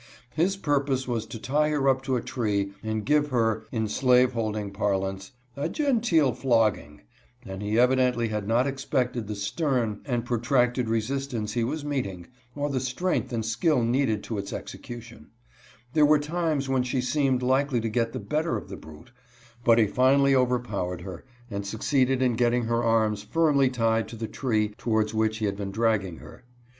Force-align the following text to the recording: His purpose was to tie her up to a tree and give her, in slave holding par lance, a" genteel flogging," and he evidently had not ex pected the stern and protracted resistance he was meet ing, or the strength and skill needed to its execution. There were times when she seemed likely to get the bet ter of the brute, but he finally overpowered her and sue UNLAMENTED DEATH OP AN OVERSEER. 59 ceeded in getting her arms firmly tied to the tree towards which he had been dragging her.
His 0.33 0.57
purpose 0.57 1.07
was 1.07 1.27
to 1.27 1.37
tie 1.37 1.69
her 1.69 1.87
up 1.87 2.01
to 2.05 2.15
a 2.15 2.23
tree 2.23 2.71
and 2.81 3.05
give 3.05 3.27
her, 3.29 3.67
in 3.71 3.87
slave 3.87 4.33
holding 4.33 4.71
par 4.71 4.97
lance, 4.97 5.31
a" 5.55 5.69
genteel 5.69 6.33
flogging," 6.33 7.01
and 7.45 7.61
he 7.61 7.77
evidently 7.77 8.29
had 8.29 8.47
not 8.47 8.65
ex 8.65 8.83
pected 8.83 9.27
the 9.27 9.35
stern 9.35 10.01
and 10.05 10.25
protracted 10.25 10.89
resistance 10.89 11.53
he 11.53 11.63
was 11.63 11.85
meet 11.85 12.07
ing, 12.07 12.25
or 12.55 12.67
the 12.71 12.79
strength 12.79 13.31
and 13.31 13.45
skill 13.45 13.83
needed 13.83 14.23
to 14.23 14.39
its 14.39 14.51
execution. 14.51 15.27
There 15.93 16.03
were 16.07 16.17
times 16.17 16.67
when 16.67 16.81
she 16.81 16.99
seemed 16.99 17.43
likely 17.43 17.79
to 17.79 17.87
get 17.87 18.11
the 18.11 18.19
bet 18.19 18.45
ter 18.45 18.57
of 18.57 18.69
the 18.69 18.77
brute, 18.77 19.11
but 19.63 19.77
he 19.77 19.85
finally 19.85 20.33
overpowered 20.33 21.01
her 21.01 21.25
and 21.51 21.63
sue 21.63 21.77
UNLAMENTED 21.77 21.77
DEATH 21.77 21.77
OP 21.77 21.79
AN 21.79 21.79
OVERSEER. 21.79 21.79
59 21.79 22.07
ceeded 22.07 22.21
in 22.23 22.37
getting 22.37 22.63
her 22.63 22.83
arms 22.83 23.21
firmly 23.21 23.69
tied 23.69 24.07
to 24.07 24.15
the 24.15 24.27
tree 24.27 24.69
towards 24.79 25.13
which 25.13 25.37
he 25.37 25.45
had 25.45 25.55
been 25.55 25.69
dragging 25.69 26.17
her. 26.17 26.43